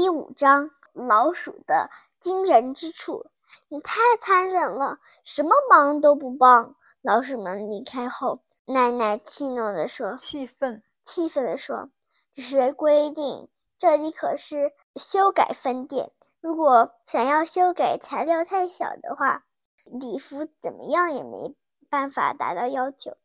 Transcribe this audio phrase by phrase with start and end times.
[0.00, 3.26] 第五章老鼠的惊人之处。
[3.66, 6.76] 你太残忍了，什么忙都不帮。
[7.02, 11.90] 老鼠们离开后，奶奶气怒地说：“气愤，气愤地说，
[12.32, 13.48] 这是规定，
[13.80, 16.12] 这里可是修改分店。
[16.40, 19.44] 如果想要修改材料太小的话，
[19.84, 21.56] 礼服怎么样也没
[21.90, 23.16] 办法达到要求。”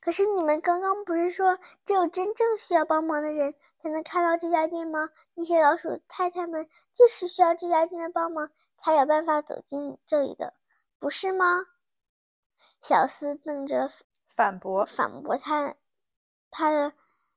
[0.00, 5.10] 可是你们刚刚不是说只有真正需要帮忙的人才能看到这家店吗？
[5.34, 10.54] 那些老鼠太太们就是需要这家店的帮忙，才有办法走进这里的，
[10.98, 11.66] 不是吗？
[12.80, 13.90] 小斯瞪着
[14.34, 15.74] 反驳反驳他，
[16.50, 16.92] 他的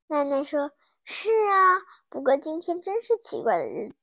[0.07, 0.71] 奶奶说
[1.03, 1.77] ：“是啊，
[2.09, 3.95] 不过今天真是奇怪的日子，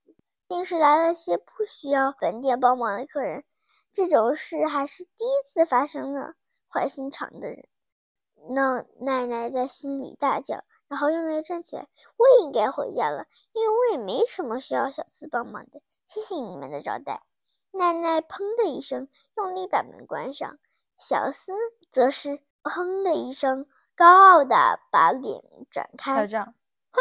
[0.49, 3.45] 定是来了些不需要本店帮忙的客人。
[3.93, 6.35] 这种事还是第一次发生呢。”
[6.71, 7.69] 坏心肠的人。
[8.49, 11.89] 那奶奶在心里大叫，然后用力站起来。
[12.17, 15.81] 我也应该回家了，因为我也没什么需要小厮帮忙的。
[16.07, 17.23] 谢谢你们的招待。
[17.71, 20.59] 奶奶砰的一声，用力把门关上。
[20.97, 21.53] 小厮
[21.91, 26.27] 则是哼的一声，高傲的把脸转开。
[26.27, 26.55] 这样，
[26.91, 27.01] 哼，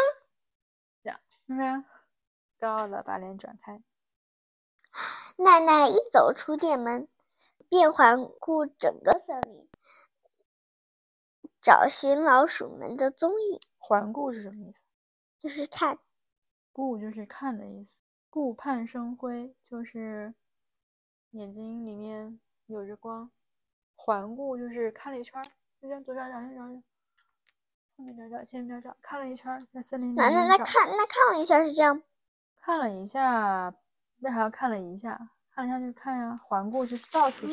[1.02, 1.84] 这样，是不是？
[2.60, 3.82] 高傲的把脸转开。
[5.36, 7.08] 奶奶一走出店门，
[7.68, 9.68] 便环顾整个森林。
[11.68, 13.60] 找寻老鼠们的踪影。
[13.76, 14.80] 环顾是什么意思？
[15.38, 15.98] 就是看。
[16.72, 18.00] 顾就是看的意思。
[18.30, 20.32] 顾盼生辉就是
[21.32, 23.30] 眼睛里面有着光。
[23.96, 25.42] 环顾就是看了一圈，
[25.82, 26.82] 就这样左找找右找找，
[27.98, 32.02] 后面找找前面找找，看了一圈，在森林里那那那看那看了一下是这样。
[32.62, 33.74] 看了一下，
[34.20, 35.32] 为啥要看了一下？
[35.50, 36.40] 看了一下就看呀。
[36.42, 37.52] 环顾是到处找。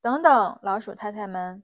[0.00, 1.62] 等等，老鼠太太们。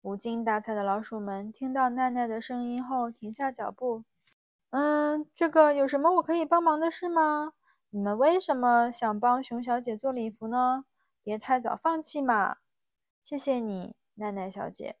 [0.00, 4.04] 无精打采的老鼠们听到奈奈的声音后，停下脚步。
[4.70, 7.52] 嗯，这个有什么我可以帮忙的事吗？
[7.90, 10.84] 你们为什么想帮熊小姐做礼服呢？
[11.24, 12.56] 别太早放弃嘛！
[13.22, 14.96] 谢谢你，奈奈小姐。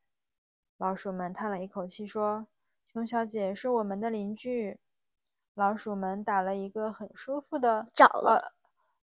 [0.76, 2.46] 老鼠们叹了一口气说
[2.92, 4.80] ：“熊小姐是我们的邻居。”
[5.54, 8.52] 老鼠们打了一个很舒服的找了。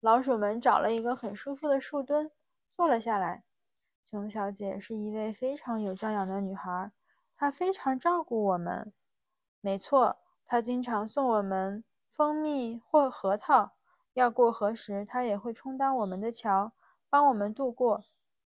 [0.01, 2.31] 老鼠们找了一个很舒服的树墩，
[2.73, 3.45] 坐了下来。
[4.11, 6.91] 熊小姐是一位非常有教养的女孩，
[7.37, 8.93] 她非常照顾我们。
[9.61, 13.71] 没错，她经常送我们蜂蜜或核桃。
[14.13, 16.73] 要过河时，她也会充当我们的桥，
[17.09, 18.03] 帮我们渡过。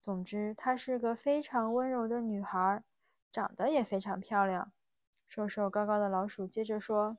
[0.00, 2.82] 总之，她是个非常温柔的女孩，
[3.30, 4.72] 长得也非常漂亮。
[5.28, 7.16] 瘦瘦高高的老鼠接着说：“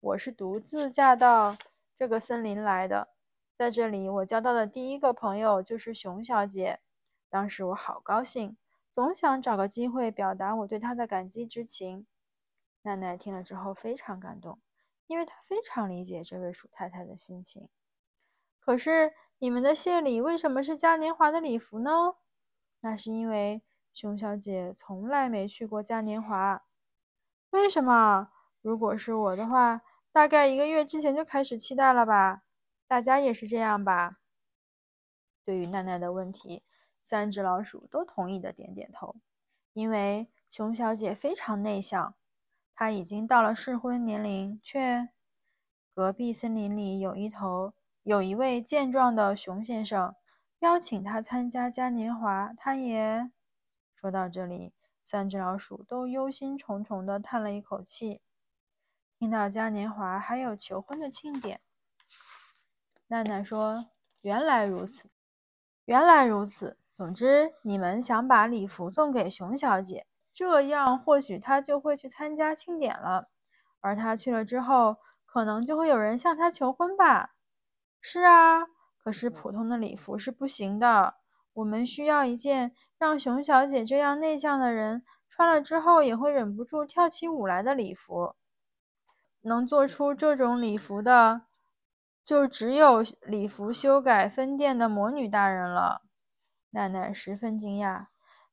[0.00, 1.56] 我是独自嫁到
[1.96, 3.06] 这个森林来的，
[3.56, 6.80] 在这里，我交到的第一个朋友就是熊小姐。”
[7.30, 8.56] 当时我好高兴，
[8.90, 12.06] 总想找个机会表达我对她的感激之情。
[12.82, 14.58] 奈奈听了之后非常感动，
[15.06, 17.68] 因为她非常理解这位鼠太太的心情。
[18.60, 22.14] 可是你们的谢礼为什么是嘉年华的礼服呢？
[22.80, 23.62] 那是因为
[23.92, 26.62] 熊小姐从来没去过嘉年华。
[27.50, 28.30] 为什么？
[28.62, 32.42] 如果是我的话，大概一个月之前就开始期待了吧？
[32.86, 34.18] 大家也是这样吧？
[35.44, 36.62] 对于奈奈的问题。
[37.08, 39.16] 三只老鼠都同意的点点头，
[39.72, 42.14] 因为熊小姐非常内向，
[42.74, 45.08] 她已经到了适婚年龄，却
[45.94, 50.16] 隔壁森林里有一头有一位健壮的熊先生
[50.58, 53.30] 邀请她参加嘉年华，她也
[53.94, 58.20] 说到这里，三只老鼠都忧心忡忡的叹了一口气。
[59.18, 61.62] 听到嘉年华还有求婚的庆典，
[63.06, 63.86] 奈奈说
[64.20, 65.08] ：“原来如此，
[65.86, 70.04] 原来如此。”总之，你们想把礼服送给熊小姐，
[70.34, 73.28] 这样或许她就会去参加庆典了。
[73.80, 77.30] 而她去了之后，可能就会有人向她求婚吧？
[78.00, 78.66] 是啊，
[79.04, 81.14] 可是普通的礼服是不行的。
[81.52, 88.34] 我们需要一件让熊小姐这样内向的人穿了之后也会忍不住跳起舞来的礼服。
[89.42, 91.42] 能做出这种礼服的，
[92.24, 96.02] 就只有礼服修改分店的魔女大人了。
[96.70, 98.06] 奈奈十分惊讶，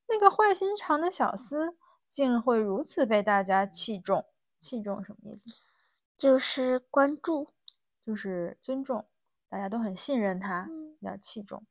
[0.08, 1.76] 那个坏心肠的小厮
[2.08, 4.26] 竟会如此被大家器重。
[4.62, 5.50] 器重什么意思？
[6.18, 7.50] 就是关注，
[8.06, 9.06] 就是尊重，
[9.50, 10.70] 大家都很信任他，
[11.02, 11.66] 要器重。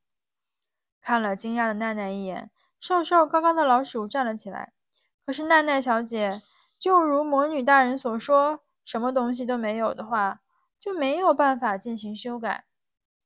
[1.01, 4.73] 看了惊讶的奈奈一眼，瘦瘦高高的老鼠站了起来。
[5.25, 6.43] 可是奈奈小姐，
[6.79, 10.43] 就如魔女大人所说，什么东西都没有的话，
[10.79, 12.67] 就没有办法进行修改。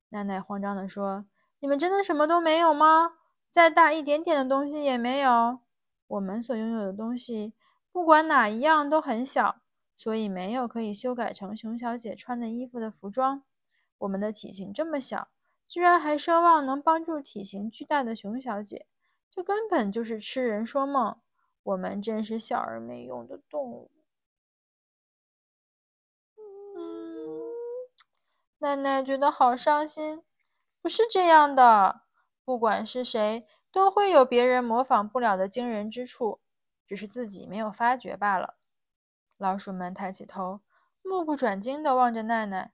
[0.08, 1.26] 奈奈慌张地说。
[1.60, 3.14] 你们真的什么都没有吗？
[3.50, 5.60] 再大一点点的东西也没有？
[6.06, 7.52] 我们所拥有的东西，
[7.92, 9.60] 不管哪一样都很小，
[9.96, 13.42] 所以没有可以修改成熊小姐穿的衣服的服装。
[13.98, 15.28] 我们的体型这么小，
[15.66, 18.86] 居然还奢望能帮助体型巨大的熊小姐，
[19.30, 21.18] 这根本就是痴人说梦。
[21.64, 23.90] 我们真是小而没用的动物。
[26.36, 27.52] 嗯，
[28.58, 30.22] 奶奶觉得好伤心。
[30.80, 32.02] 不是这样的，
[32.44, 36.40] 不管是谁，都会有别人模仿不了的惊人之处，
[36.86, 38.54] 只是自己没有发觉罢了。
[39.36, 40.60] 老鼠们抬起头，
[41.02, 42.72] 目不转睛地望着奈奈。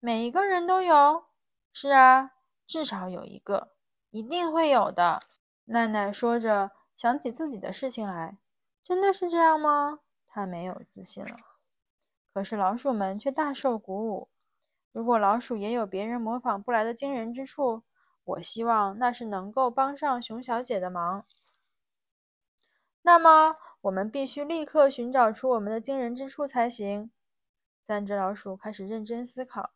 [0.00, 1.24] 每一个人都有。
[1.72, 2.32] 是啊，
[2.66, 3.72] 至少有一个，
[4.10, 5.20] 一定会有的。
[5.66, 8.38] 奈奈说着，想起自己的事情来。
[8.82, 10.00] 真的是这样吗？
[10.26, 11.36] 她没有自信了。
[12.32, 14.29] 可是老鼠们却大受鼓舞。
[14.92, 17.82] 如果老鼠也有别人模仿不来的惊人之处，
[18.24, 21.24] 我希望那是能够帮上熊小姐的忙。
[23.02, 27.10] 那么，我们必须立刻寻找出我们的惊人之处才行。
[27.82, 29.70] 三只老鼠开始认真思考，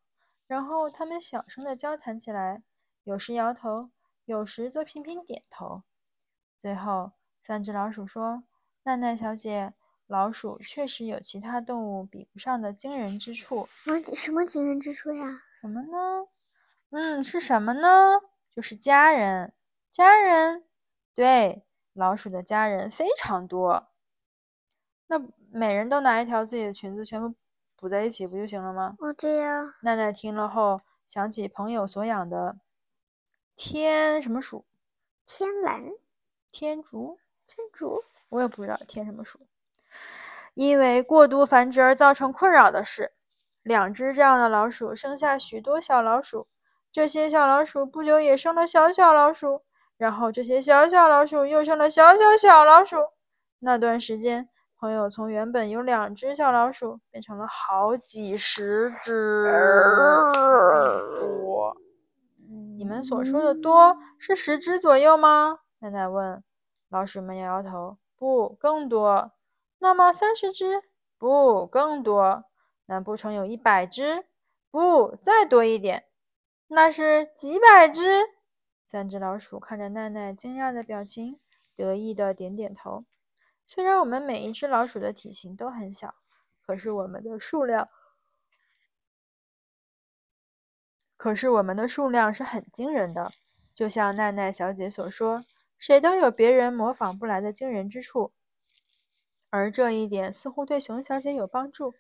[0.47, 2.63] 然后他们小声的交谈起来，
[3.03, 3.91] 有时摇头，
[4.25, 5.83] 有时则频频点头。
[6.59, 8.45] 最后，三只老鼠说
[8.83, 9.73] ：“奈奈小姐。”
[10.15, 13.67] 老鼠确实有其他动物比不上的惊人之处。
[13.69, 15.25] 什么什么惊人之处呀？
[15.61, 16.29] 什么呢？
[16.91, 18.13] 嗯，是什么呢？
[18.55, 19.53] 就是家人。
[19.91, 20.65] 家人，
[21.15, 21.65] 对，
[21.95, 23.89] 老鼠的家人非常多。
[25.09, 25.21] 那
[25.51, 27.35] 每人都拿一条自己的裙子，全部
[27.75, 28.95] 补在一起不就行了吗？
[29.01, 29.63] 哦，对呀。
[29.83, 32.57] 奈奈听了后，想起朋友所养的
[33.57, 34.65] 天什么鼠？
[35.27, 35.83] 天蓝？
[36.53, 37.19] 天竺？
[37.49, 38.05] 天竺？
[38.29, 39.41] 我也不知道天什么鼠。
[40.55, 43.13] 因为过度繁殖而造成困扰的是，
[43.63, 46.47] 两只这样的老鼠生下许多小老鼠，
[46.93, 49.63] 这些小老鼠不久也生了小小老鼠，
[49.97, 52.97] 然后这些小小老鼠又生了小小小老鼠。
[53.59, 54.49] 那段时间，
[54.79, 59.51] 朋友从原本有两只小老鼠变成了好几十只。
[61.19, 61.77] 多，
[62.77, 65.59] 你们所说的多是十只左右吗？
[65.79, 66.43] 奶奶问。
[66.91, 69.33] 老鼠们摇摇头，不，更多。
[69.85, 70.83] 那么三十只？
[71.19, 72.47] 不，更多。
[72.87, 74.25] 难不成有一百只？
[74.71, 76.07] 不，再多一点。
[76.69, 78.01] 那是几百只？
[78.87, 81.39] 三只老鼠看着奈奈惊讶的表情，
[81.77, 83.05] 得意的点点头。
[83.67, 86.15] 虽然我们每一只老鼠的体型都很小，
[86.67, 87.91] 可是我们的数量，
[91.19, 93.33] 可是我们的数量是很惊人的。
[93.75, 95.45] 就像奈奈小姐所说，
[95.79, 98.33] 谁都有别人模仿不来的惊人之处。
[99.55, 101.95] 而这一点似乎对熊小姐有帮助。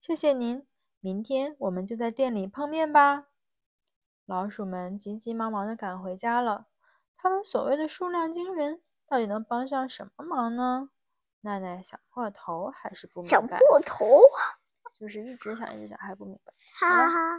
[0.00, 0.66] 谢谢您，
[0.98, 3.28] 明天我们就在店里碰面吧。
[4.24, 6.66] 老鼠们急急忙忙地赶回家了。
[7.16, 10.90] 他们所谓的数量惊人，到底能帮上什么忙呢？
[11.42, 13.30] 奈奈想破头还是不明白。
[13.30, 14.20] 想破头，
[14.98, 16.52] 就是一直想一直想还不明白。
[16.80, 17.38] 哈哈。